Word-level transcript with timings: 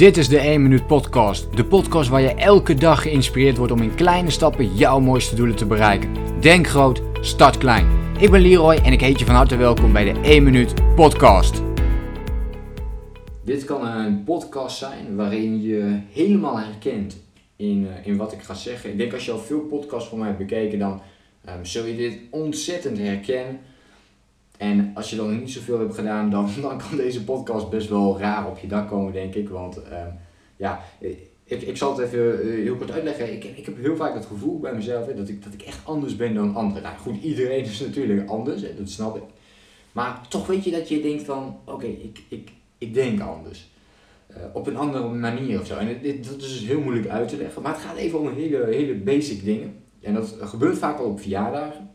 Dit 0.00 0.16
is 0.16 0.28
de 0.28 0.38
1 0.38 0.62
Minuut 0.62 0.86
Podcast. 0.86 1.56
De 1.56 1.64
podcast 1.64 2.08
waar 2.08 2.20
je 2.20 2.34
elke 2.34 2.74
dag 2.74 3.02
geïnspireerd 3.02 3.56
wordt 3.56 3.72
om 3.72 3.82
in 3.82 3.94
kleine 3.94 4.30
stappen 4.30 4.74
jouw 4.74 5.00
mooiste 5.00 5.34
doelen 5.34 5.56
te 5.56 5.66
bereiken. 5.66 6.40
Denk 6.40 6.66
groot, 6.66 7.02
start 7.20 7.58
klein. 7.58 7.86
Ik 8.18 8.30
ben 8.30 8.40
Leroy 8.40 8.74
en 8.74 8.92
ik 8.92 9.00
heet 9.00 9.18
je 9.18 9.24
van 9.24 9.34
harte 9.34 9.56
welkom 9.56 9.92
bij 9.92 10.12
de 10.12 10.20
1 10.20 10.42
Minuut 10.42 10.94
Podcast. 10.94 11.62
Dit 13.44 13.64
kan 13.64 13.86
een 13.86 14.24
podcast 14.24 14.78
zijn 14.78 15.16
waarin 15.16 15.62
je 15.62 16.00
helemaal 16.12 16.58
herkent 16.58 17.16
in, 17.56 17.82
uh, 17.82 18.06
in 18.06 18.16
wat 18.16 18.32
ik 18.32 18.42
ga 18.42 18.54
zeggen. 18.54 18.90
Ik 18.90 18.98
denk 18.98 19.12
als 19.12 19.24
je 19.24 19.32
al 19.32 19.38
veel 19.38 19.60
podcasts 19.60 20.08
van 20.08 20.18
mij 20.18 20.26
hebt 20.26 20.38
bekeken, 20.38 20.78
dan 20.78 21.00
um, 21.48 21.64
zul 21.64 21.84
je 21.84 21.96
dit 21.96 22.18
ontzettend 22.30 22.98
herkennen. 22.98 23.60
En 24.60 24.90
als 24.94 25.10
je 25.10 25.16
dan 25.16 25.38
niet 25.38 25.50
zoveel 25.50 25.78
hebt 25.78 25.94
gedaan, 25.94 26.30
dan, 26.30 26.48
dan 26.62 26.78
kan 26.78 26.96
deze 26.96 27.24
podcast 27.24 27.70
best 27.70 27.88
wel 27.88 28.18
raar 28.18 28.48
op 28.48 28.58
je 28.58 28.66
dak 28.66 28.88
komen, 28.88 29.12
denk 29.12 29.34
ik. 29.34 29.48
Want 29.48 29.78
uh, 29.78 30.06
ja, 30.56 30.80
ik, 31.44 31.62
ik 31.62 31.76
zal 31.76 31.96
het 31.96 32.06
even 32.06 32.46
uh, 32.46 32.64
heel 32.64 32.76
kort 32.76 32.90
uitleggen. 32.90 33.32
Ik, 33.32 33.44
ik 33.44 33.64
heb 33.64 33.76
heel 33.76 33.96
vaak 33.96 34.14
het 34.14 34.26
gevoel 34.26 34.58
bij 34.58 34.74
mezelf 34.74 35.06
hè, 35.06 35.14
dat, 35.14 35.28
ik, 35.28 35.44
dat 35.44 35.52
ik 35.52 35.62
echt 35.62 35.80
anders 35.84 36.16
ben 36.16 36.34
dan 36.34 36.54
anderen. 36.54 36.82
Nou 36.82 36.96
goed, 36.96 37.22
iedereen 37.22 37.64
is 37.64 37.80
natuurlijk 37.80 38.28
anders, 38.28 38.62
hè, 38.62 38.74
dat 38.76 38.88
snap 38.88 39.16
ik. 39.16 39.22
Maar 39.92 40.20
toch 40.28 40.46
weet 40.46 40.64
je 40.64 40.70
dat 40.70 40.88
je 40.88 41.02
denkt 41.02 41.22
van, 41.22 41.58
oké, 41.64 41.86
ik, 41.86 42.22
ik, 42.28 42.50
ik 42.78 42.94
denk 42.94 43.20
anders. 43.20 43.70
Uh, 44.30 44.36
op 44.52 44.66
een 44.66 44.76
andere 44.76 45.08
manier 45.08 45.60
of 45.60 45.66
zo. 45.66 45.76
En 45.76 45.98
dit, 46.02 46.24
dat 46.24 46.40
is 46.40 46.60
dus 46.60 46.66
heel 46.66 46.80
moeilijk 46.80 47.08
uit 47.08 47.28
te 47.28 47.36
leggen. 47.36 47.62
Maar 47.62 47.72
het 47.72 47.82
gaat 47.82 47.96
even 47.96 48.20
om 48.20 48.34
hele, 48.34 48.66
hele 48.70 48.94
basic 48.94 49.44
dingen. 49.44 49.74
En 50.00 50.14
dat 50.14 50.36
gebeurt 50.40 50.78
vaak 50.78 50.98
al 50.98 51.04
op 51.04 51.20
verjaardagen. 51.20 51.90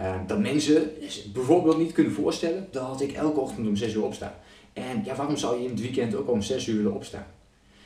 Uh, 0.00 0.14
dat 0.26 0.38
mensen 0.38 0.90
bijvoorbeeld 1.32 1.78
niet 1.78 1.92
kunnen 1.92 2.12
voorstellen 2.12 2.66
dat 2.70 3.00
ik 3.00 3.12
elke 3.12 3.40
ochtend 3.40 3.66
om 3.66 3.76
6 3.76 3.94
uur 3.94 4.04
opsta. 4.04 4.40
En 4.72 5.02
ja, 5.04 5.14
waarom 5.14 5.36
zou 5.36 5.58
je 5.58 5.64
in 5.64 5.70
het 5.70 5.80
weekend 5.80 6.14
ook 6.14 6.30
om 6.30 6.42
6 6.42 6.66
uur 6.66 6.76
willen 6.76 6.94
opstaan? 6.94 7.26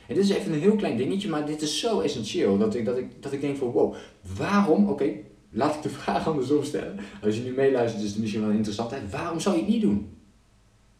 En 0.07 0.15
dit 0.15 0.23
is 0.23 0.29
even 0.29 0.53
een 0.53 0.59
heel 0.59 0.75
klein 0.75 0.97
dingetje, 0.97 1.29
maar 1.29 1.45
dit 1.45 1.61
is 1.61 1.79
zo 1.79 1.99
essentieel 1.99 2.57
dat 2.57 2.75
ik, 2.75 2.85
dat 2.85 2.97
ik, 2.97 3.05
dat 3.19 3.31
ik 3.31 3.41
denk 3.41 3.57
van 3.57 3.71
wow, 3.71 3.95
waarom, 4.37 4.89
oké, 4.89 5.09
laat 5.49 5.75
ik 5.75 5.81
de 5.81 5.89
vraag 5.99 6.27
andersom 6.27 6.63
stellen. 6.63 6.99
Als 7.23 7.35
je 7.35 7.41
nu 7.41 7.51
meeluistert 7.51 8.03
is 8.03 8.09
het 8.09 8.19
misschien 8.19 8.41
wel 8.41 8.51
interessant. 8.51 8.93
Waarom 9.11 9.39
zou 9.39 9.55
je 9.55 9.61
het 9.61 9.71
niet 9.71 9.81
doen? 9.81 10.09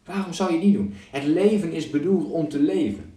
Waarom 0.04 0.32
zou 0.32 0.50
je 0.50 0.56
het 0.56 0.64
niet 0.64 0.74
doen? 0.74 0.94
Het 1.10 1.24
leven 1.24 1.72
is 1.72 1.90
bedoeld 1.90 2.30
om 2.30 2.48
te 2.48 2.58
leven. 2.58 3.12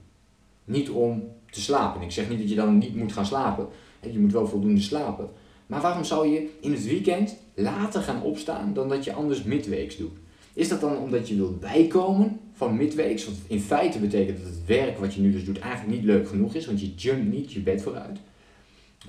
Niet 0.66 0.90
om 0.90 1.24
te 1.50 1.62
slapen. 1.62 2.02
Ik 2.02 2.12
zeg 2.12 2.30
niet 2.30 2.40
dat 2.40 2.50
je 2.50 2.56
dan 2.56 2.78
niet 2.78 2.96
moet 2.96 3.14
gaan 3.14 3.26
slapen. 3.26 3.68
Je 4.12 4.20
moet 4.20 4.32
wel 4.32 4.48
voldoende 4.48 4.82
slapen. 4.82 5.30
Maar 5.70 5.82
waarom 5.82 6.04
zou 6.04 6.28
je 6.28 6.50
in 6.62 6.72
het 6.72 6.86
weekend 6.86 7.36
later 7.54 8.02
gaan 8.02 8.22
opstaan 8.22 8.74
dan 8.74 8.90
dat 8.90 9.04
je 9.04 9.14
anders 9.14 9.44
midweeks 9.44 9.98
doet? 9.98 10.18
Is 10.54 10.68
dat 10.68 10.82
dan 10.82 10.98
omdat 10.98 11.28
je 11.28 11.36
wilt 11.36 11.60
bijkomen 11.60 12.40
van 12.54 12.78
midweeks? 12.78 13.26
Want 13.26 13.38
in 13.48 13.60
feite 13.60 14.00
betekent 14.00 14.38
dat 14.38 14.48
het 14.48 14.66
werk 14.66 14.98
wat 14.98 15.14
je 15.14 15.22
nu 15.22 15.32
dus 15.32 15.46
doet 15.46 15.60
eigenlijk 15.60 15.96
niet 15.96 16.06
leuk 16.06 16.28
genoeg 16.28 16.56
is, 16.56 16.66
want 16.66 16.82
je 16.82 16.96
jumpt 16.96 17.32
niet 17.32 17.54
je 17.54 17.60
bed 17.60 17.82
vooruit. 17.82 18.20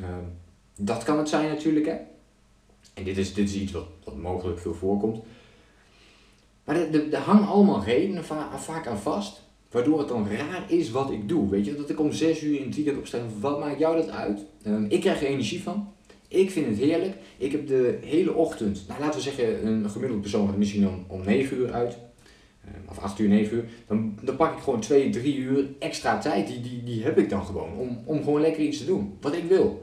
Uh, 0.01 0.07
dat 0.77 1.03
kan 1.03 1.19
het 1.19 1.29
zijn 1.29 1.49
natuurlijk, 1.49 1.87
hè. 1.87 1.97
En 2.95 3.05
dit 3.05 3.19
is, 3.19 3.35
dit 3.35 3.49
is 3.49 3.55
iets 3.55 3.73
wat, 3.73 3.87
wat 4.05 4.17
mogelijk 4.17 4.59
veel 4.59 4.75
voorkomt. 4.75 5.19
Maar 6.65 6.77
er 6.93 7.17
hangen 7.17 7.49
allemaal 7.49 7.85
redenen 7.85 8.25
va 8.25 8.59
vaak 8.59 8.87
aan 8.87 8.99
vast, 8.99 9.43
waardoor 9.71 9.99
het 9.99 10.09
dan 10.09 10.29
raar 10.29 10.65
is 10.69 10.91
wat 10.91 11.11
ik 11.11 11.29
doe. 11.29 11.51
Weet 11.51 11.65
je, 11.65 11.77
dat 11.77 11.91
ik 11.91 12.01
om 12.01 12.13
6 12.13 12.43
uur 12.43 12.59
in 12.59 12.67
het 12.67 12.75
weekend 12.75 12.99
opsta, 12.99 13.19
wat 13.41 13.61
maakt 13.61 13.79
jou 13.79 13.97
dat 13.97 14.11
uit? 14.11 14.41
Um, 14.67 14.87
ik 14.89 15.01
krijg 15.01 15.21
er 15.23 15.29
energie 15.29 15.63
van. 15.63 15.99
Ik 16.31 16.51
vind 16.51 16.67
het 16.67 16.79
heerlijk. 16.79 17.15
Ik 17.39 17.53
heb 17.53 17.67
de 17.67 17.99
hele 18.05 18.35
ochtend, 18.35 18.85
nou 18.89 19.01
laten 19.01 19.17
we 19.17 19.23
zeggen, 19.23 19.67
een 19.67 19.91
gemiddelde 19.91 20.23
persoon 20.23 20.49
gaat 20.49 20.57
misschien 20.57 20.89
om, 20.89 21.05
om 21.09 21.25
9 21.25 21.57
uur 21.57 21.73
uit. 21.73 21.99
Of 22.89 22.99
8 22.99 23.19
uur, 23.19 23.29
9 23.29 23.57
uur. 23.57 23.65
Dan, 23.87 24.19
dan 24.23 24.37
pak 24.37 24.57
ik 24.57 24.63
gewoon 24.63 24.81
2, 24.81 25.11
3 25.11 25.37
uur 25.37 25.69
extra 25.79 26.19
tijd. 26.19 26.47
Die, 26.47 26.61
die, 26.61 26.83
die 26.85 27.03
heb 27.03 27.19
ik 27.19 27.31
dan 27.31 27.45
gewoon. 27.45 27.77
Om, 27.79 28.03
om 28.05 28.25
gewoon 28.25 28.41
lekker 28.41 28.63
iets 28.63 28.79
te 28.79 28.85
doen. 28.85 29.17
Wat 29.21 29.35
ik 29.35 29.45
wil. 29.45 29.83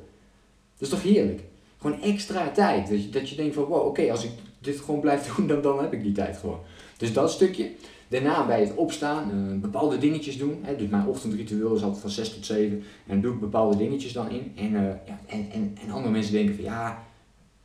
Dat 0.77 0.87
is 0.87 0.89
toch 0.89 1.03
heerlijk? 1.03 1.41
Gewoon 1.77 2.01
extra 2.01 2.51
tijd. 2.51 2.89
Dat 2.89 3.03
je, 3.03 3.09
dat 3.09 3.29
je 3.29 3.35
denkt 3.35 3.55
van 3.55 3.63
wow, 3.63 3.87
oké, 3.87 4.11
als 4.11 4.23
ik 4.23 4.31
dit 4.59 4.79
gewoon 4.79 4.99
blijf 4.99 5.25
doen, 5.35 5.47
dan, 5.47 5.61
dan 5.61 5.81
heb 5.81 5.93
ik 5.93 6.03
die 6.03 6.11
tijd 6.11 6.37
gewoon. 6.37 6.59
Dus 6.97 7.13
dat 7.13 7.31
stukje. 7.31 7.71
Daarna 8.07 8.45
bij 8.45 8.59
het 8.59 8.75
opstaan 8.75 9.31
uh, 9.33 9.61
bepaalde 9.61 9.97
dingetjes 9.97 10.37
doen. 10.37 10.59
Hè. 10.61 10.75
Dus 10.75 10.89
mijn 10.89 11.07
ochtendritueel 11.07 11.75
is 11.75 11.83
altijd 11.83 12.01
van 12.01 12.09
6 12.09 12.33
tot 12.33 12.45
7. 12.45 12.77
En 12.77 12.83
dan 13.07 13.21
doe 13.21 13.33
ik 13.33 13.39
bepaalde 13.39 13.77
dingetjes 13.77 14.13
dan 14.13 14.29
in. 14.29 14.51
En, 14.55 14.71
uh, 14.71 14.81
ja, 14.81 15.19
en, 15.25 15.47
en, 15.51 15.77
en 15.83 15.91
andere 15.91 16.11
mensen 16.11 16.33
denken 16.33 16.55
van 16.55 16.63
ja, 16.63 17.03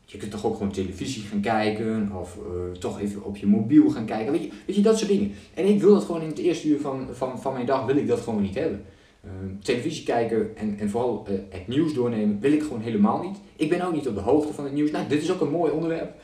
je 0.05 0.19
kunt 0.19 0.31
toch 0.31 0.47
ook 0.47 0.57
gewoon 0.57 0.73
televisie 0.73 1.23
gaan 1.23 1.41
kijken. 1.41 2.13
Of 2.21 2.37
uh, 2.37 2.79
toch 2.79 3.01
even 3.01 3.25
op 3.25 3.37
je 3.37 3.47
mobiel 3.47 3.91
gaan 3.91 4.05
kijken. 4.05 4.33
Weet 4.33 4.43
je, 4.43 4.51
weet 4.67 4.77
je, 4.77 4.83
dat 4.83 4.99
soort 4.99 5.11
dingen. 5.11 5.33
En 5.55 5.67
ik 5.67 5.81
wil 5.81 5.95
dat 5.95 6.05
gewoon 6.05 6.23
in 6.23 6.29
het 6.29 6.39
eerste 6.39 6.69
uur 6.69 6.81
van, 6.81 7.07
van, 7.13 7.41
van 7.41 7.53
mijn 7.53 7.67
dag, 7.67 7.87
wil 7.87 7.97
ik 7.97 8.09
dat 8.09 8.21
gewoon 8.21 8.43
niet 8.43 8.55
hebben. 8.55 8.85
televisie 9.63 10.05
kijken 10.05 10.57
en, 10.57 10.79
en 10.79 10.91
vooral 10.91 11.27
het 11.49 11.69
nieuws 11.69 11.95
doornemen 11.95 12.41
wil 12.41 12.53
ik 12.53 12.63
gewoon 12.63 12.81
helemaal 12.81 13.23
niet. 13.23 13.37
Ik 13.57 13.69
ben 13.69 13.87
ook 13.87 13.93
niet 13.93 14.09
op 14.09 14.15
de 14.15 14.21
hoogte 14.21 14.53
van 14.53 14.65
het 14.65 14.73
nieuws. 14.73 14.91
Nou, 14.91 15.09
dit 15.09 15.23
is 15.23 15.33
ook 15.33 15.41
een 15.41 15.51
mooi 15.51 15.73
onderwerp. 15.73 16.15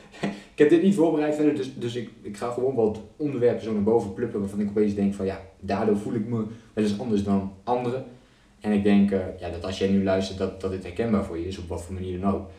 Ik 0.59 0.69
heb 0.69 0.79
dit 0.79 0.87
niet 0.87 0.95
voorbereid 0.95 1.35
verder, 1.35 1.55
dus, 1.55 1.71
dus 1.75 1.95
ik, 1.95 2.09
ik 2.21 2.37
ga 2.37 2.51
gewoon 2.51 2.75
wat 2.75 2.99
onderwerpen 3.17 3.63
zo 3.63 3.73
naar 3.73 3.83
boven 3.83 4.13
plukken 4.13 4.39
waarvan 4.39 4.59
ik 4.59 4.69
opeens 4.69 4.95
denk 4.95 5.13
van 5.13 5.25
ja, 5.25 5.41
daardoor 5.59 5.97
voel 5.97 6.13
ik 6.13 6.25
me 6.25 6.45
wel 6.73 6.83
eens 6.83 6.99
anders 6.99 7.23
dan 7.23 7.53
anderen. 7.63 8.05
En 8.59 8.71
ik 8.71 8.83
denk 8.83 9.11
uh, 9.11 9.39
ja, 9.39 9.49
dat 9.49 9.65
als 9.65 9.77
jij 9.77 9.87
nu 9.89 10.03
luistert, 10.03 10.37
dat, 10.37 10.61
dat 10.61 10.71
dit 10.71 10.83
herkenbaar 10.83 11.25
voor 11.25 11.37
je 11.37 11.47
is, 11.47 11.57
op 11.57 11.67
wat 11.67 11.81
voor 11.81 11.93
manier 11.93 12.19
dan 12.19 12.33
ook. 12.33 12.49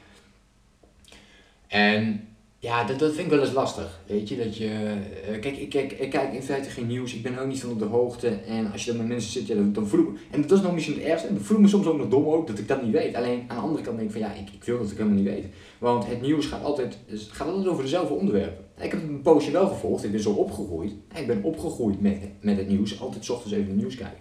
En 1.67 2.29
ja, 2.63 2.85
dat, 2.85 2.99
dat 2.99 3.13
vind 3.13 3.25
ik 3.25 3.33
wel 3.33 3.41
eens 3.41 3.53
lastig. 3.53 4.01
Weet 4.07 4.29
je, 4.29 4.37
dat 4.37 4.57
je. 4.57 4.97
Uh, 5.31 5.41
kijk, 5.41 5.57
ik, 5.57 5.69
kijk, 5.69 5.93
ik 5.93 6.11
kijk 6.11 6.33
in 6.33 6.43
feite 6.43 6.71
geen 6.71 6.87
nieuws, 6.87 7.15
ik 7.15 7.23
ben 7.23 7.39
ook 7.39 7.47
niet 7.47 7.61
van 7.61 7.71
op 7.71 7.79
de 7.79 7.85
hoogte. 7.85 8.29
En 8.29 8.73
als 8.73 8.85
je 8.85 8.91
dan 8.91 9.01
met 9.01 9.09
mensen 9.09 9.31
zit, 9.31 9.57
dan, 9.57 9.73
dan 9.73 9.87
voel 9.87 10.01
ik. 10.01 10.09
En 10.31 10.43
dat 10.43 10.59
is 10.59 10.65
nog 10.65 10.73
misschien 10.73 10.95
het 10.95 11.03
ergste. 11.03 11.29
En 11.29 11.35
dan 11.35 11.43
voel 11.43 11.57
ik 11.57 11.63
me 11.63 11.69
soms 11.69 11.87
ook 11.87 11.97
nog 11.97 12.09
dom 12.09 12.27
ook 12.27 12.47
dat 12.47 12.59
ik 12.59 12.69
dat 12.69 12.83
niet 12.83 12.93
weet. 12.93 13.15
Alleen 13.15 13.45
aan 13.47 13.57
de 13.57 13.63
andere 13.63 13.83
kant 13.83 13.97
denk 13.97 14.09
ik 14.09 14.15
van 14.15 14.27
ja, 14.27 14.35
ik, 14.35 14.51
ik 14.51 14.65
wil 14.65 14.79
dat 14.79 14.91
ik 14.91 14.97
helemaal 14.97 15.19
niet 15.19 15.29
weet. 15.29 15.45
Want 15.79 16.07
het 16.07 16.21
nieuws 16.21 16.47
gaat 16.47 16.63
altijd, 16.63 16.99
gaat 17.31 17.49
altijd 17.49 17.67
over 17.67 17.83
dezelfde 17.83 18.15
onderwerpen. 18.15 18.65
Ik 18.81 18.91
heb 18.91 19.03
een 19.03 19.23
poosje 19.23 19.51
wel 19.51 19.67
gevolgd, 19.67 20.05
ik 20.05 20.11
ben 20.11 20.21
zo 20.21 20.31
opgegroeid. 20.31 20.93
Ik 21.15 21.27
ben 21.27 21.43
opgegroeid 21.43 22.01
met, 22.01 22.19
met 22.41 22.57
het 22.57 22.69
nieuws, 22.69 23.01
altijd 23.01 23.25
s 23.25 23.31
ochtends 23.31 23.55
even 23.55 23.69
het 23.69 23.77
nieuws 23.77 23.95
kijken. 23.95 24.19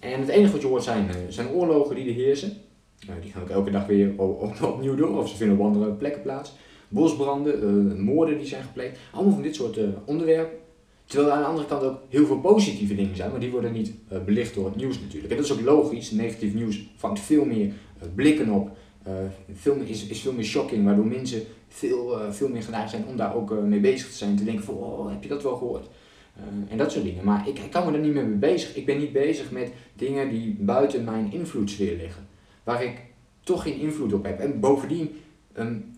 En 0.00 0.20
het 0.20 0.28
enige 0.28 0.52
wat 0.52 0.60
je 0.60 0.66
hoort 0.66 0.82
zijn, 0.82 1.10
zijn 1.28 1.48
oorlogen 1.48 1.94
die 1.94 2.08
er 2.08 2.14
heersen. 2.14 2.52
Nou, 3.06 3.20
die 3.20 3.32
gaan 3.32 3.42
ook 3.42 3.48
elke 3.48 3.70
dag 3.70 3.86
weer 3.86 4.12
op, 4.16 4.62
opnieuw 4.62 4.94
door, 4.94 5.18
of 5.18 5.28
ze 5.28 5.36
vinden 5.36 5.58
op 5.58 5.64
andere 5.64 5.90
plekken 5.90 6.22
plaats 6.22 6.52
bosbranden, 6.88 7.64
uh, 7.64 8.04
moorden 8.04 8.38
die 8.38 8.46
zijn 8.46 8.62
gepleegd. 8.62 8.98
Allemaal 9.12 9.32
van 9.32 9.42
dit 9.42 9.54
soort 9.54 9.78
uh, 9.78 9.88
onderwerpen. 10.04 10.58
Terwijl 11.04 11.28
er 11.28 11.34
aan 11.34 11.42
de 11.42 11.48
andere 11.48 11.66
kant 11.66 11.82
ook 11.82 11.98
heel 12.08 12.26
veel 12.26 12.40
positieve 12.40 12.94
dingen 12.94 13.16
zijn, 13.16 13.30
maar 13.30 13.40
die 13.40 13.50
worden 13.50 13.72
niet 13.72 13.92
uh, 14.12 14.18
belicht 14.24 14.54
door 14.54 14.64
het 14.64 14.76
nieuws 14.76 15.00
natuurlijk. 15.00 15.30
En 15.30 15.36
dat 15.36 15.46
is 15.46 15.52
ook 15.52 15.60
logisch. 15.60 16.10
Negatief 16.10 16.54
nieuws 16.54 16.86
vangt 16.96 17.20
veel 17.20 17.44
meer 17.44 17.72
blikken 18.14 18.50
op. 18.50 18.70
veel 19.54 19.76
is, 19.84 20.06
is 20.06 20.20
veel 20.20 20.32
meer 20.32 20.44
shocking, 20.44 20.84
waardoor 20.84 21.06
mensen 21.06 21.42
veel, 21.68 22.18
veel 22.30 22.48
meer 22.48 22.62
geneigd 22.62 22.90
zijn 22.90 23.04
om 23.06 23.16
daar 23.16 23.34
ook 23.34 23.60
mee 23.60 23.80
bezig 23.80 24.08
te 24.08 24.16
zijn. 24.16 24.36
Te 24.36 24.44
denken 24.44 24.64
van, 24.64 24.74
oh, 24.74 25.10
heb 25.10 25.22
je 25.22 25.28
dat 25.28 25.42
wel 25.42 25.56
gehoord? 25.56 25.86
en 26.68 26.78
dat 26.78 26.92
soort 26.92 27.04
dingen. 27.04 27.24
Maar 27.24 27.48
ik, 27.48 27.58
ik 27.58 27.70
kan 27.70 27.86
me 27.86 27.92
er 27.92 28.04
niet 28.04 28.12
meer 28.12 28.26
mee 28.26 28.38
bezig. 28.38 28.76
Ik 28.76 28.86
ben 28.86 28.98
niet 28.98 29.12
bezig 29.12 29.50
met 29.50 29.72
dingen 29.94 30.28
die 30.28 30.56
buiten 30.60 31.04
mijn 31.04 31.32
invloedssfeer 31.32 31.96
liggen. 31.96 32.26
Waar 32.64 32.84
ik 32.84 33.02
toch 33.44 33.62
geen 33.62 33.78
invloed 33.78 34.12
op 34.12 34.24
heb. 34.24 34.40
En 34.40 34.60
bovendien, 34.60 35.10
um, 35.58 35.94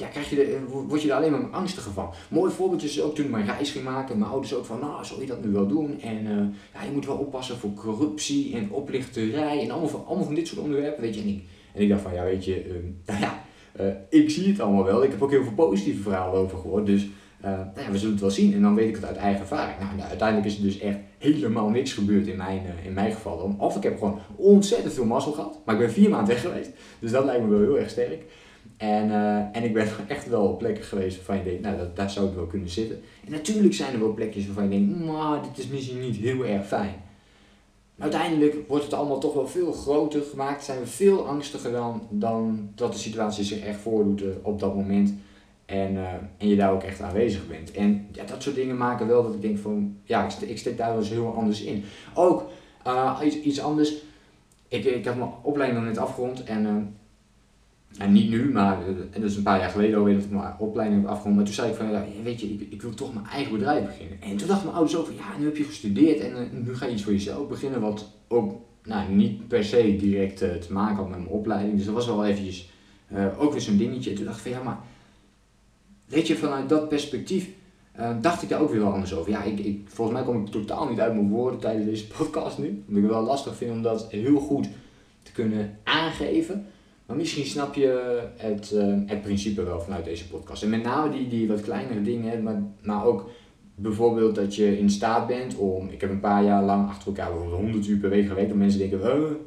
ja, 0.00 0.06
krijg 0.06 0.30
je 0.30 0.44
er, 0.44 0.66
word 0.66 1.02
je 1.02 1.10
er 1.10 1.16
alleen 1.16 1.30
maar 1.30 1.50
angstiger 1.50 1.92
van. 1.92 2.10
Mooi 2.28 2.52
voorbeeldje 2.52 2.88
is 2.88 3.02
ook 3.02 3.14
toen 3.14 3.24
ik 3.24 3.30
mijn 3.30 3.46
reis 3.46 3.70
ging 3.70 3.84
maken. 3.84 4.18
Mijn 4.18 4.30
ouders 4.30 4.54
ook 4.54 4.64
van, 4.64 4.80
nou, 4.80 5.04
zou 5.04 5.20
je 5.20 5.26
dat 5.26 5.44
nu 5.44 5.50
wel 5.50 5.66
doen? 5.66 6.00
En 6.00 6.26
uh, 6.26 6.36
ja, 6.74 6.82
je 6.84 6.90
moet 6.92 7.06
wel 7.06 7.16
oppassen 7.16 7.56
voor 7.56 7.74
corruptie 7.74 8.56
en 8.56 8.70
oplichterij 8.70 9.62
en 9.62 9.70
allemaal 9.70 9.88
van, 9.88 10.06
allemaal 10.06 10.24
van 10.24 10.34
dit 10.34 10.46
soort 10.46 10.60
onderwerpen, 10.60 11.02
weet 11.02 11.14
je. 11.14 11.20
En 11.20 11.28
ik, 11.28 11.42
en 11.74 11.82
ik 11.82 11.88
dacht 11.88 12.02
van, 12.02 12.14
ja, 12.14 12.24
weet 12.24 12.44
je, 12.44 12.66
uh, 12.66 12.74
nou 13.06 13.20
ja, 13.20 13.42
uh, 13.80 13.86
ik 14.08 14.30
zie 14.30 14.48
het 14.48 14.60
allemaal 14.60 14.84
wel. 14.84 15.04
Ik 15.04 15.10
heb 15.10 15.22
ook 15.22 15.30
heel 15.30 15.42
veel 15.42 15.52
positieve 15.52 16.02
verhalen 16.02 16.40
over 16.40 16.58
gehoord. 16.58 16.86
Dus 16.86 17.08
nou 17.42 17.56
ja, 17.76 17.90
we 17.90 17.98
zullen 17.98 18.12
het 18.12 18.20
wel 18.20 18.30
zien. 18.30 18.54
En 18.54 18.62
dan 18.62 18.74
weet 18.74 18.88
ik 18.88 18.94
het 18.94 19.04
uit 19.04 19.16
eigen 19.16 19.40
ervaring. 19.40 19.78
Nou, 19.78 19.96
nou 19.96 20.08
uiteindelijk 20.08 20.48
is 20.48 20.56
er 20.56 20.62
dus 20.62 20.78
echt 20.78 20.98
helemaal 21.18 21.68
niks 21.68 21.92
gebeurd 21.92 22.26
in 22.26 22.36
mijn, 22.36 22.62
in 22.84 22.92
mijn 22.92 23.12
geval. 23.12 23.54
Of 23.58 23.76
ik 23.76 23.82
heb 23.82 23.98
gewoon 23.98 24.18
ontzettend 24.36 24.92
veel 24.92 25.04
mazzel 25.04 25.32
gehad. 25.32 25.60
Maar 25.64 25.74
ik 25.74 25.80
ben 25.80 25.90
vier 25.90 26.10
maanden 26.10 26.34
weg 26.34 26.40
geweest. 26.42 26.70
Dus 26.98 27.10
dat 27.10 27.24
lijkt 27.24 27.42
me 27.42 27.48
wel 27.48 27.60
heel 27.60 27.78
erg 27.78 27.90
sterk. 27.90 28.24
En, 28.80 29.08
uh, 29.08 29.36
en 29.36 29.64
ik 29.64 29.72
ben 29.72 29.88
echt 30.08 30.28
wel 30.28 30.42
op 30.42 30.58
plekken 30.58 30.84
geweest 30.84 31.16
waarvan 31.16 31.36
je 31.36 31.42
denkt, 31.44 31.62
nou, 31.62 31.76
dat, 31.76 31.96
daar 31.96 32.10
zou 32.10 32.28
ik 32.28 32.34
wel 32.34 32.46
kunnen 32.46 32.68
zitten. 32.68 33.00
En 33.26 33.32
natuurlijk 33.32 33.74
zijn 33.74 33.92
er 33.92 34.00
wel 34.00 34.14
plekjes 34.14 34.46
waarvan 34.46 34.64
je 34.64 34.70
denkt, 34.70 35.04
nou, 35.04 35.42
dit 35.42 35.64
is 35.64 35.70
misschien 35.70 36.00
niet 36.00 36.16
heel 36.16 36.44
erg 36.44 36.66
fijn. 36.66 36.94
Maar 37.94 38.10
uiteindelijk 38.10 38.68
wordt 38.68 38.84
het 38.84 38.92
allemaal 38.92 39.18
toch 39.18 39.34
wel 39.34 39.46
veel 39.46 39.72
groter 39.72 40.22
gemaakt. 40.22 40.64
Zijn 40.64 40.78
we 40.78 40.86
veel 40.86 41.26
angstiger 41.26 41.72
dan, 41.72 42.06
dan 42.10 42.70
dat 42.74 42.92
de 42.92 42.98
situatie 42.98 43.44
zich 43.44 43.60
echt 43.60 43.80
voordoet 43.80 44.22
uh, 44.22 44.28
op 44.42 44.60
dat 44.60 44.74
moment. 44.74 45.14
En, 45.66 45.94
uh, 45.94 46.12
en 46.38 46.48
je 46.48 46.56
daar 46.56 46.72
ook 46.72 46.82
echt 46.82 47.00
aanwezig 47.00 47.48
bent. 47.48 47.70
En 47.70 48.06
ja, 48.12 48.24
dat 48.24 48.42
soort 48.42 48.54
dingen 48.54 48.76
maken 48.76 49.06
wel 49.06 49.22
dat 49.22 49.34
ik 49.34 49.42
denk 49.42 49.58
van, 49.58 49.96
ja, 50.04 50.24
ik, 50.24 50.48
ik 50.48 50.58
steek 50.58 50.76
daar 50.76 50.90
wel 50.90 50.98
eens 50.98 51.08
heel 51.08 51.34
anders 51.34 51.62
in. 51.62 51.84
Ook 52.14 52.50
iets, 53.22 53.36
iets 53.40 53.60
anders. 53.60 53.94
Ik, 54.68 54.84
ik 54.84 55.04
heb 55.04 55.16
mijn 55.16 55.30
opleiding 55.42 55.80
nog 55.80 55.88
net 55.88 56.02
afgerond 56.02 56.44
en 56.44 56.94
en 57.98 58.12
niet 58.12 58.30
nu, 58.30 58.52
maar 58.52 58.86
en 58.86 59.20
dat 59.20 59.30
is 59.30 59.36
een 59.36 59.42
paar 59.42 59.58
jaar 59.58 59.70
geleden 59.70 59.98
alweer 59.98 60.14
dat 60.14 60.24
ik 60.24 60.30
mijn 60.30 60.54
opleiding 60.58 61.00
heb 61.00 61.10
afgerond. 61.10 61.36
Maar 61.36 61.44
toen 61.44 61.54
zei 61.54 61.70
ik 61.70 61.76
van, 61.76 61.90
ja, 61.90 62.04
weet 62.22 62.40
je, 62.40 62.52
ik, 62.52 62.66
ik, 62.70 62.82
wil 62.82 62.94
toch 62.94 63.14
mijn 63.14 63.26
eigen 63.26 63.52
bedrijf 63.52 63.86
beginnen. 63.86 64.20
En 64.20 64.36
toen 64.36 64.48
dachten 64.48 64.64
mijn 64.64 64.78
ouders 64.78 65.06
van, 65.06 65.14
ja, 65.14 65.38
nu 65.38 65.44
heb 65.44 65.56
je 65.56 65.64
gestudeerd 65.64 66.20
en 66.20 66.64
nu 66.64 66.76
ga 66.76 66.86
je 66.86 66.92
iets 66.92 67.02
voor 67.02 67.12
jezelf 67.12 67.48
beginnen. 67.48 67.80
Wat 67.80 68.10
ook 68.28 68.60
nou, 68.84 69.12
niet 69.12 69.48
per 69.48 69.64
se 69.64 69.96
direct 69.96 70.38
te 70.38 70.66
maken 70.70 70.96
had 70.96 71.08
met 71.08 71.18
mijn 71.18 71.30
opleiding. 71.30 71.76
Dus 71.76 71.84
dat 71.84 71.94
was 71.94 72.06
wel 72.06 72.26
eventjes 72.26 72.70
ook 73.38 73.52
weer 73.52 73.60
zo'n 73.60 73.76
dingetje. 73.76 74.10
En 74.10 74.16
toen 74.16 74.24
dacht 74.24 74.36
ik 74.36 74.42
van, 74.42 74.52
ja, 74.52 74.62
maar 74.62 74.78
weet 76.06 76.26
je, 76.26 76.36
vanuit 76.36 76.68
dat 76.68 76.88
perspectief 76.88 77.48
dacht 78.20 78.42
ik 78.42 78.48
daar 78.48 78.60
ook 78.60 78.70
weer 78.70 78.80
wel 78.80 78.92
anders 78.92 79.14
over. 79.14 79.30
Ja, 79.30 79.42
ik, 79.42 79.58
ik, 79.58 79.80
volgens 79.84 80.16
mij 80.18 80.26
kom 80.26 80.44
ik 80.44 80.52
totaal 80.52 80.88
niet 80.88 81.00
uit 81.00 81.14
mijn 81.14 81.28
woorden 81.28 81.60
tijdens 81.60 81.86
deze 81.86 82.06
podcast 82.16 82.58
nu. 82.58 82.66
Omdat 82.66 82.96
ik 82.96 83.02
het 83.02 83.10
wel 83.10 83.22
lastig 83.22 83.56
vind 83.56 83.70
om 83.70 83.82
dat 83.82 84.10
heel 84.10 84.40
goed 84.40 84.68
te 85.22 85.32
kunnen 85.32 85.78
aangeven. 85.84 86.66
Maar 87.10 87.18
misschien 87.18 87.46
snap 87.46 87.74
je 87.74 88.20
het, 88.36 88.70
uh, 88.74 88.94
het 89.06 89.22
principe 89.22 89.62
wel 89.62 89.80
vanuit 89.80 90.04
deze 90.04 90.28
podcast. 90.28 90.62
En 90.62 90.68
met 90.68 90.82
name 90.82 91.12
die, 91.12 91.28
die 91.28 91.48
wat 91.48 91.60
kleinere 91.60 92.02
dingen, 92.02 92.42
maar, 92.42 92.62
maar 92.82 93.04
ook 93.04 93.30
bijvoorbeeld 93.74 94.34
dat 94.34 94.54
je 94.54 94.78
in 94.78 94.90
staat 94.90 95.26
bent 95.26 95.56
om, 95.56 95.88
ik 95.88 96.00
heb 96.00 96.10
een 96.10 96.20
paar 96.20 96.44
jaar 96.44 96.62
lang 96.62 96.88
achter 96.88 97.06
elkaar 97.06 97.30
bijvoorbeeld 97.30 97.60
100 97.60 97.86
uur 97.86 97.98
per 97.98 98.10
week 98.10 98.26
gewerkt, 98.26 98.48
dat 98.48 98.58
mensen 98.58 98.78
denken, 98.78 99.00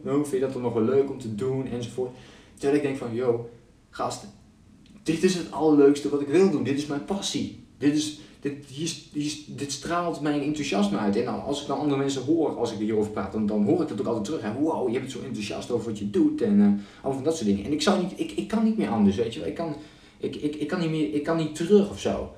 oh, 0.06 0.14
vind 0.14 0.30
je 0.30 0.40
dat 0.40 0.54
dan 0.54 0.62
nog 0.62 0.74
wel 0.74 0.84
leuk 0.84 1.10
om 1.10 1.20
te 1.20 1.36
doen, 1.36 1.68
enzovoort. 1.68 2.12
Terwijl 2.54 2.76
ik 2.76 2.84
denk 2.84 2.98
van, 2.98 3.14
yo, 3.14 3.50
gast, 3.90 4.28
dit 5.04 5.24
is 5.24 5.36
het 5.36 5.52
allerleukste 5.52 6.10
wat 6.10 6.22
ik 6.22 6.28
wil 6.28 6.50
doen, 6.52 6.64
dit 6.64 6.78
is 6.78 6.86
mijn 6.86 7.06
passie. 7.06 7.66
Dit 7.78 7.96
is, 7.96 8.20
dit, 8.44 8.66
hier, 8.66 8.94
dit 9.48 9.72
straalt 9.72 10.22
mijn 10.22 10.42
enthousiasme 10.42 10.98
uit. 10.98 11.16
En 11.16 11.44
als 11.44 11.62
ik 11.62 11.68
dan 11.68 11.80
andere 11.80 12.00
mensen 12.00 12.24
hoor, 12.24 12.58
als 12.58 12.72
ik 12.72 12.78
hierover 12.78 13.12
praat, 13.12 13.32
dan, 13.32 13.46
dan 13.46 13.66
hoor 13.66 13.82
ik 13.82 13.88
dat 13.88 14.00
ook 14.00 14.08
altijd 14.08 14.26
terug. 14.26 14.42
Hè. 14.42 14.54
Wow, 14.54 14.90
je 14.90 15.00
bent 15.00 15.12
zo 15.12 15.20
enthousiast 15.26 15.72
over 15.72 15.90
wat 15.90 16.00
je 16.00 16.10
doet 16.10 16.42
en 16.42 16.60
uh, 16.60 16.66
allemaal 16.66 17.14
van 17.14 17.24
dat 17.24 17.36
soort 17.36 17.50
dingen. 17.50 17.66
En 17.66 17.72
ik, 17.72 17.82
zou 17.82 18.02
niet, 18.02 18.12
ik, 18.16 18.32
ik 18.32 18.48
kan 18.48 18.64
niet 18.64 18.78
meer 18.78 18.90
anders, 18.90 19.16
weet 19.16 19.34
je 19.34 19.48
Ik 19.48 19.56
kan, 19.56 19.76
ik, 20.18 20.36
ik, 20.36 20.68
kan, 20.68 20.80
niet, 20.80 20.90
meer, 20.90 21.14
ik 21.14 21.24
kan 21.24 21.38
niet 21.38 21.56
terug 21.56 21.90
of 21.90 22.00
zo. 22.00 22.32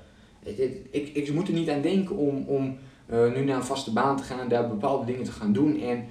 Ik, 0.44 0.88
ik, 0.92 1.10
ik 1.14 1.34
moet 1.34 1.48
er 1.48 1.54
niet 1.54 1.70
aan 1.70 1.82
denken 1.82 2.16
om, 2.16 2.44
om 2.48 2.78
uh, 3.12 3.34
nu 3.34 3.44
naar 3.44 3.56
een 3.56 3.64
vaste 3.64 3.94
baan 3.94 4.18
te 4.18 4.24
gaan 4.24 4.50
daar 4.50 4.70
bepaalde 4.70 5.06
dingen 5.06 5.24
te 5.24 5.32
gaan 5.32 5.54
doen. 5.54 5.82
En 5.82 6.06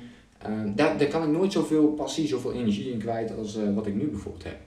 uh, 0.49 0.73
daar, 0.75 0.99
daar 0.99 1.09
kan 1.09 1.23
ik 1.23 1.29
nooit 1.29 1.53
zoveel 1.53 1.87
passie, 1.87 2.27
zoveel 2.27 2.53
energie 2.53 2.93
in 2.93 2.99
kwijt 2.99 3.37
als 3.37 3.59
wat 3.75 3.87
ik 3.87 3.95
nu 3.95 4.07
bijvoorbeeld 4.07 4.45
heb. 4.45 4.59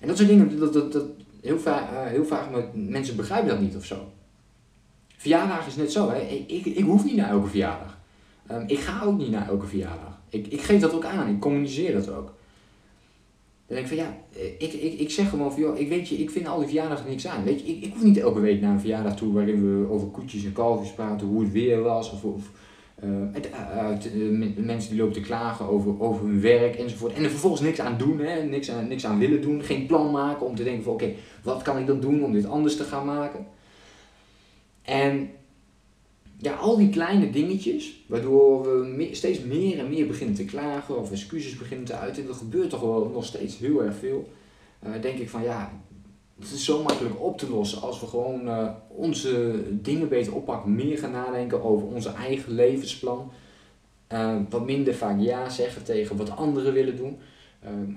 En 0.00 0.08
dat 0.08 0.16
soort 0.16 0.28
dingen, 0.28 0.58
dat, 0.58 0.72
dat, 0.72 0.92
dat, 0.92 1.04
heel, 1.40 1.58
vaak, 1.58 2.08
heel 2.08 2.24
vaak 2.24 2.48
mensen 2.74 3.16
begrijpen 3.16 3.48
dat 3.48 3.60
niet 3.60 3.76
of 3.76 3.84
zo. 3.84 3.96
Verjaardag 5.20 5.66
is 5.66 5.76
net 5.76 5.92
zo, 5.92 6.10
hè. 6.10 6.20
Ik, 6.20 6.50
ik, 6.50 6.66
ik 6.66 6.84
hoef 6.84 7.04
niet 7.04 7.16
naar 7.16 7.30
elke 7.30 7.48
verjaardag. 7.48 7.98
Um, 8.50 8.64
ik 8.66 8.78
ga 8.78 9.04
ook 9.04 9.18
niet 9.18 9.30
naar 9.30 9.48
elke 9.48 9.66
verjaardag. 9.66 10.20
Ik, 10.28 10.46
ik 10.46 10.60
geef 10.60 10.80
dat 10.80 10.94
ook 10.94 11.04
aan, 11.04 11.28
ik 11.28 11.40
communiceer 11.40 11.92
dat 11.92 12.10
ook. 12.10 12.34
Dan 13.66 13.76
denk 13.76 13.80
ik 13.80 13.86
van 13.86 13.96
ja, 13.96 14.16
ik, 14.58 14.72
ik, 14.72 15.00
ik 15.00 15.10
zeg 15.10 15.28
gewoon 15.28 15.52
van 15.52 15.60
joh, 15.60 15.78
ik 15.78 15.88
weet 15.88 16.08
je, 16.08 16.16
ik 16.16 16.30
vind 16.30 16.46
al 16.46 16.58
die 16.58 16.66
verjaardagen 16.66 17.08
niks 17.08 17.26
aan. 17.26 17.44
Weet 17.44 17.60
je, 17.60 17.66
ik, 17.66 17.84
ik 17.84 17.92
hoef 17.92 18.02
niet 18.02 18.18
elke 18.18 18.40
week 18.40 18.60
naar 18.60 18.72
een 18.72 18.80
verjaardag 18.80 19.16
toe 19.16 19.32
waarin 19.32 19.80
we 19.80 19.90
over 19.90 20.08
koetjes 20.08 20.44
en 20.44 20.52
kalfjes 20.52 20.92
praten, 20.92 21.26
hoe 21.26 21.42
het 21.42 21.52
weer 21.52 21.82
was. 21.82 22.12
Of, 22.12 22.24
of 22.24 22.50
uh, 23.04 23.10
mensen 24.56 24.90
die 24.90 24.98
lopen 24.98 25.14
te 25.14 25.20
klagen 25.20 25.68
over, 25.68 26.00
over 26.00 26.26
hun 26.26 26.40
werk 26.40 26.76
enzovoort. 26.76 27.12
En 27.12 27.24
er 27.24 27.30
vervolgens 27.30 27.62
niks 27.62 27.80
aan 27.80 27.98
doen, 27.98 28.18
hè? 28.18 28.42
Niks, 28.42 28.70
aan, 28.70 28.88
niks 28.88 29.06
aan 29.06 29.18
willen 29.18 29.42
doen. 29.42 29.62
Geen 29.62 29.86
plan 29.86 30.10
maken 30.10 30.46
om 30.46 30.54
te 30.54 30.64
denken 30.64 30.82
van 30.84 30.92
oké, 30.92 31.12
wat 31.42 31.62
kan 31.62 31.78
ik 31.78 31.86
dan 31.86 32.00
doen 32.00 32.24
om 32.24 32.32
dit 32.32 32.46
anders 32.46 32.76
te 32.76 32.84
gaan 32.84 33.06
maken. 33.06 33.46
En 34.88 35.30
ja, 36.36 36.54
al 36.54 36.76
die 36.76 36.88
kleine 36.88 37.30
dingetjes, 37.30 38.04
waardoor 38.06 38.62
we 38.62 39.08
steeds 39.12 39.40
meer 39.40 39.78
en 39.78 39.88
meer 39.88 40.06
beginnen 40.06 40.36
te 40.36 40.44
klagen 40.44 40.98
of 40.98 41.10
excuses 41.10 41.56
beginnen 41.56 41.86
te 41.86 41.94
uiten, 41.94 42.26
dat 42.26 42.36
gebeurt 42.36 42.70
toch 42.70 42.80
wel 42.80 43.10
nog 43.12 43.24
steeds 43.24 43.58
heel 43.58 43.82
erg 43.82 43.96
veel. 43.96 44.28
Uh, 44.86 44.92
denk 45.00 45.18
ik 45.18 45.28
van 45.28 45.42
ja, 45.42 45.72
het 46.38 46.50
is 46.50 46.64
zo 46.64 46.82
makkelijk 46.82 47.20
op 47.20 47.38
te 47.38 47.50
lossen 47.50 47.82
als 47.82 48.00
we 48.00 48.06
gewoon 48.06 48.46
uh, 48.46 48.70
onze 48.88 49.62
dingen 49.70 50.08
beter 50.08 50.34
oppakken, 50.34 50.74
meer 50.74 50.98
gaan 50.98 51.10
nadenken 51.10 51.62
over 51.62 51.86
onze 51.86 52.12
eigen 52.12 52.52
levensplan. 52.52 53.32
Uh, 54.12 54.36
wat 54.50 54.66
minder 54.66 54.94
vaak 54.94 55.20
ja 55.20 55.48
zeggen 55.48 55.84
tegen 55.84 56.16
wat 56.16 56.36
anderen 56.36 56.72
willen 56.72 56.96
doen. 56.96 57.18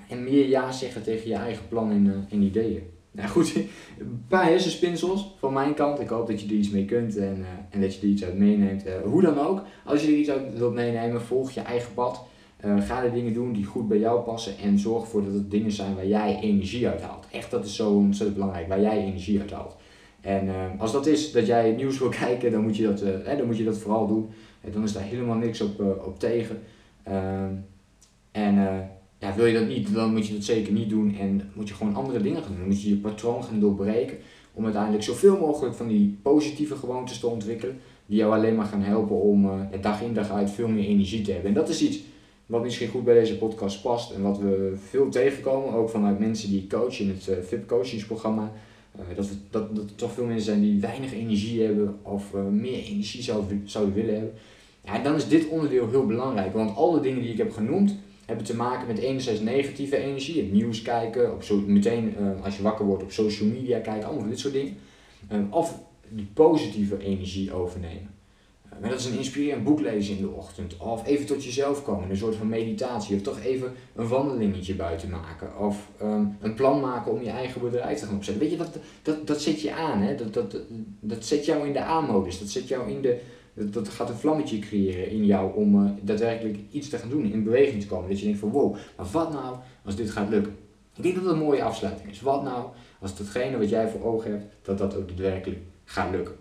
en 0.09 0.23
meer 0.23 0.47
ja 0.47 0.71
zeggen 0.71 1.03
tegen 1.03 1.29
je 1.29 1.35
eigen 1.35 1.67
plan 1.67 1.91
en, 1.91 2.27
en 2.29 2.41
ideeën. 2.41 2.83
Nou 3.11 3.29
goed, 3.29 3.55
een 3.99 4.25
paar 4.27 4.45
hersenspinsels 4.45 5.35
van 5.39 5.53
mijn 5.53 5.73
kant. 5.73 5.99
Ik 5.99 6.07
hoop 6.07 6.27
dat 6.27 6.41
je 6.41 6.47
er 6.47 6.53
iets 6.53 6.69
mee 6.69 6.85
kunt 6.85 7.17
en, 7.17 7.37
uh, 7.37 7.47
en 7.69 7.81
dat 7.81 7.95
je 7.95 8.01
er 8.01 8.07
iets 8.07 8.23
uit 8.23 8.37
meeneemt. 8.37 8.87
Uh, 8.87 8.93
hoe 9.03 9.21
dan 9.21 9.39
ook, 9.39 9.61
als 9.85 10.01
je 10.01 10.07
er 10.07 10.17
iets 10.17 10.29
uit 10.29 10.57
wilt 10.57 10.73
meenemen, 10.73 11.21
volg 11.21 11.51
je 11.51 11.61
eigen 11.61 11.93
pad. 11.93 12.23
Uh, 12.65 12.81
ga 12.81 13.01
de 13.01 13.11
dingen 13.11 13.33
doen 13.33 13.53
die 13.53 13.65
goed 13.65 13.87
bij 13.87 13.97
jou 13.97 14.21
passen 14.21 14.57
en 14.57 14.79
zorg 14.79 15.03
ervoor 15.03 15.23
dat 15.23 15.33
het 15.33 15.51
dingen 15.51 15.71
zijn 15.71 15.95
waar 15.95 16.07
jij 16.07 16.39
energie 16.41 16.87
uit 16.87 17.01
haalt. 17.01 17.27
Echt, 17.31 17.51
dat 17.51 17.65
is 17.65 17.75
zo 17.75 17.89
ontzettend 17.89 18.37
belangrijk, 18.37 18.67
waar 18.67 18.81
jij 18.81 18.97
energie 18.97 19.39
uit 19.39 19.51
haalt. 19.51 19.75
En 20.21 20.49
als 20.77 20.91
dat 20.91 21.07
is 21.07 21.31
dat 21.31 21.45
jij 21.45 21.67
het 21.67 21.77
nieuws 21.77 21.99
wil 21.99 22.09
kijken, 22.25 22.51
dan 22.51 22.61
moet 22.61 22.77
je 22.77 22.83
dat, 22.83 22.99
dan 23.37 23.45
moet 23.45 23.57
je 23.57 23.63
dat 23.63 23.77
vooral 23.77 24.07
doen. 24.07 24.29
dan 24.71 24.83
is 24.83 24.93
daar 24.93 25.03
helemaal 25.03 25.37
niks 25.37 25.61
op, 25.61 25.79
op 26.05 26.19
tegen. 26.19 26.61
Ehm, 27.03 27.53
en 28.31 28.89
ja, 29.21 29.35
wil 29.35 29.45
je 29.45 29.53
dat 29.53 29.67
niet, 29.67 29.93
dan 29.93 30.13
moet 30.13 30.27
je 30.27 30.33
dat 30.33 30.43
zeker 30.43 30.73
niet 30.73 30.89
doen 30.89 31.15
en 31.19 31.51
moet 31.53 31.67
je 31.67 31.73
gewoon 31.73 31.95
andere 31.95 32.21
dingen 32.21 32.43
gaan 32.43 32.55
doen. 32.55 32.67
Moet 32.67 32.81
je 32.81 32.89
je 32.89 32.95
patroon 32.95 33.43
gaan 33.43 33.59
doorbreken 33.59 34.17
om 34.53 34.63
uiteindelijk 34.63 35.03
zoveel 35.03 35.37
mogelijk 35.37 35.75
van 35.75 35.87
die 35.87 36.17
positieve 36.21 36.75
gewoontes 36.75 37.19
te 37.19 37.27
ontwikkelen 37.27 37.79
die 38.05 38.17
jou 38.17 38.33
alleen 38.33 38.55
maar 38.55 38.65
gaan 38.65 38.81
helpen 38.81 39.21
om 39.21 39.45
uh, 39.45 39.53
dag 39.81 40.01
in 40.01 40.13
dag 40.13 40.31
uit 40.31 40.51
veel 40.51 40.67
meer 40.67 40.85
energie 40.85 41.21
te 41.21 41.31
hebben. 41.31 41.49
En 41.49 41.55
dat 41.55 41.69
is 41.69 41.81
iets 41.81 41.99
wat 42.45 42.63
misschien 42.63 42.87
goed 42.87 43.03
bij 43.03 43.13
deze 43.13 43.37
podcast 43.37 43.81
past 43.81 44.11
en 44.11 44.21
wat 44.21 44.39
we 44.39 44.73
veel 44.89 45.09
tegenkomen, 45.09 45.73
ook 45.73 45.89
vanuit 45.89 46.19
mensen 46.19 46.49
die 46.49 46.67
coachen 46.67 47.05
in 47.05 47.11
het 47.11 47.27
uh, 47.27 47.35
VIP 47.43 47.67
coachingsprogramma. 47.67 48.51
Uh, 48.99 49.15
dat, 49.15 49.29
dat, 49.49 49.77
er 49.77 49.95
toch 49.95 50.11
veel 50.11 50.25
mensen 50.25 50.45
zijn 50.45 50.61
die 50.61 50.79
weinig 50.79 51.13
energie 51.13 51.61
hebben 51.63 51.95
of 52.01 52.33
meer 52.51 52.83
energie 52.83 53.23
zouden, 53.23 53.61
zouden 53.65 53.93
willen 53.93 54.13
hebben. 54.13 54.33
Ja, 54.85 54.99
dan 54.99 55.15
is 55.15 55.27
dit 55.27 55.47
onderdeel 55.47 55.89
heel 55.89 56.05
belangrijk, 56.05 56.53
want 56.53 56.75
alle 56.75 56.99
dingen 56.99 57.21
die 57.21 57.31
ik 57.31 57.37
heb 57.37 57.51
genoemd, 57.51 57.95
hebben 58.31 58.49
te 58.49 58.55
maken 58.55 58.87
met 58.87 58.97
enerzijds 58.97 59.39
negatieve 59.39 59.97
energie, 59.97 60.41
het 60.41 60.51
nieuws 60.51 60.81
kijken, 60.81 61.33
op 61.33 61.43
zo, 61.43 61.57
meteen 61.57 62.15
uh, 62.19 62.45
als 62.45 62.57
je 62.57 62.63
wakker 62.63 62.85
wordt 62.85 63.03
op 63.03 63.11
social 63.11 63.49
media 63.49 63.79
kijken, 63.79 64.07
allemaal 64.07 64.29
dit 64.29 64.39
soort 64.39 64.53
dingen. 64.53 64.77
Um, 65.31 65.47
of 65.49 65.79
die 66.09 66.27
positieve 66.33 66.97
energie 66.97 67.53
overnemen. 67.53 68.09
Maar 68.81 68.89
dat 68.89 68.99
is 68.99 69.05
een 69.05 69.17
inspirerend 69.17 69.63
boek 69.63 69.79
lezen 69.79 70.15
in 70.15 70.21
de 70.21 70.29
ochtend. 70.29 70.77
Of 70.77 71.05
even 71.05 71.25
tot 71.25 71.43
jezelf 71.43 71.83
komen, 71.83 72.09
een 72.09 72.17
soort 72.17 72.35
van 72.35 72.49
meditatie. 72.49 73.15
Of 73.15 73.21
toch 73.21 73.39
even 73.43 73.73
een 73.95 74.07
wandelingetje 74.07 74.75
buiten 74.75 75.09
maken. 75.09 75.59
Of 75.59 75.89
um, 76.01 76.37
een 76.39 76.53
plan 76.53 76.79
maken 76.79 77.11
om 77.11 77.23
je 77.23 77.29
eigen 77.29 77.61
bedrijf 77.61 77.99
te 77.99 78.05
gaan 78.05 78.15
opzetten. 78.15 78.43
Weet 78.43 78.51
je, 78.51 78.57
dat, 78.57 78.77
dat, 79.01 79.27
dat 79.27 79.41
zet 79.41 79.61
je 79.61 79.73
aan. 79.73 80.01
Hè? 80.01 80.15
Dat, 80.15 80.33
dat, 80.33 80.57
dat 80.99 81.25
zet 81.25 81.45
jou 81.45 81.67
in 81.67 81.73
de 81.73 81.81
A-modus. 81.81 82.39
Dat 82.39 82.49
zet 82.49 82.67
jou 82.67 82.91
in 82.91 83.01
de 83.01 83.19
dat, 83.53 83.89
gaat 83.89 84.09
een 84.09 84.15
vlammetje 84.15 84.59
creëren 84.59 85.09
in 85.09 85.25
jou 85.25 85.55
om 85.55 85.83
uh, 85.83 85.91
daadwerkelijk 86.01 86.57
iets 86.71 86.89
te 86.89 86.97
gaan 86.97 87.09
doen, 87.09 87.31
in 87.31 87.43
beweging 87.43 87.81
te 87.81 87.87
komen. 87.87 88.09
Dat 88.09 88.19
je 88.19 88.25
denkt 88.25 88.39
van 88.39 88.49
wow, 88.49 88.75
maar 88.97 89.05
wat 89.11 89.31
nou 89.31 89.55
als 89.85 89.95
dit 89.95 90.11
gaat 90.11 90.29
lukken? 90.29 90.55
Ik 90.95 91.03
denk 91.03 91.15
dat 91.15 91.23
dat 91.23 91.33
een 91.33 91.39
mooie 91.39 91.63
afsluiting 91.63 92.09
is. 92.09 92.21
Wat 92.21 92.43
nou 92.43 92.65
als 92.99 93.17
datgene 93.17 93.57
wat 93.57 93.69
jij 93.69 93.89
voor 93.89 94.03
ogen 94.03 94.31
hebt, 94.31 94.45
dat 94.61 94.77
dat 94.77 94.95
ook 94.95 95.07
daadwerkelijk 95.07 95.59
gaat 95.83 96.11
lukken? 96.11 96.35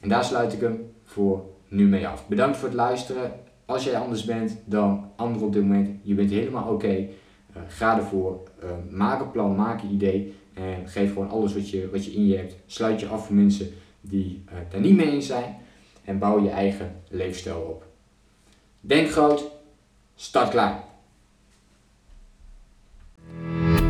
En 0.00 0.08
daar 0.08 0.24
sluit 0.24 0.52
ik 0.52 0.60
hem 0.60 0.90
voor 1.04 1.44
nu 1.68 1.86
mee 1.86 2.08
af. 2.08 2.28
Bedankt 2.28 2.56
voor 2.56 2.68
het 2.68 2.76
luisteren. 2.76 3.32
Als 3.66 3.84
jij 3.84 3.98
anders 3.98 4.24
bent 4.24 4.58
dan 4.64 5.10
anderen 5.16 5.46
op 5.46 5.52
dit 5.52 5.62
moment, 5.62 5.88
je 6.02 6.14
bent 6.14 6.30
helemaal 6.30 6.72
oké. 6.72 6.88
Uh, 6.88 7.62
ga 7.68 7.96
ervoor. 7.96 8.40
Uh, 8.62 8.70
maak 8.90 9.20
een 9.20 9.30
plan, 9.30 9.56
maak 9.56 9.82
een 9.82 9.92
idee. 9.92 10.34
En 10.54 10.88
geef 10.88 11.12
gewoon 11.12 11.30
alles 11.30 11.54
wat 11.54 11.70
je, 11.70 11.88
wat 11.90 12.04
je 12.04 12.12
in 12.12 12.26
je 12.26 12.36
hebt. 12.36 12.56
Sluit 12.66 13.00
je 13.00 13.06
af 13.06 13.26
voor 13.26 13.34
mensen 13.34 13.70
die 14.00 14.44
uh, 14.46 14.52
daar 14.70 14.80
niet 14.80 14.96
mee 14.96 15.10
eens 15.10 15.26
zijn 15.26 15.56
en 16.04 16.18
bouw 16.18 16.42
je 16.42 16.50
eigen 16.50 17.02
leefstijl 17.08 17.60
op. 17.60 17.84
Denk 18.80 19.10
groot, 19.10 19.44
start 20.14 20.50
klein. 20.50 20.76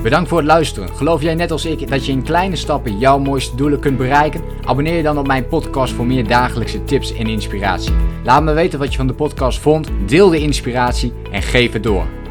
Bedankt 0.03 0.29
voor 0.29 0.39
het 0.39 0.47
luisteren. 0.47 0.89
Geloof 0.89 1.23
jij 1.23 1.35
net 1.35 1.51
als 1.51 1.65
ik 1.65 1.89
dat 1.89 2.07
je 2.07 2.13
in 2.13 2.23
kleine 2.23 2.57
stappen 2.57 2.99
jouw 2.99 3.19
mooiste 3.19 3.57
doelen 3.57 3.81
kunt 3.81 3.97
bereiken? 3.97 4.43
Abonneer 4.65 4.97
je 4.97 5.03
dan 5.03 5.19
op 5.19 5.27
mijn 5.27 5.49
podcast 5.49 5.93
voor 5.93 6.07
meer 6.07 6.27
dagelijkse 6.27 6.85
tips 6.85 7.15
en 7.15 7.27
inspiratie. 7.27 7.95
Laat 8.25 8.43
me 8.43 8.53
weten 8.53 8.79
wat 8.79 8.91
je 8.91 8.97
van 8.97 9.07
de 9.07 9.15
podcast 9.15 9.59
vond, 9.59 9.89
deel 10.07 10.29
de 10.29 10.41
inspiratie 10.41 11.13
en 11.31 11.43
geef 11.43 11.73
het 11.73 11.83
door. 11.83 12.22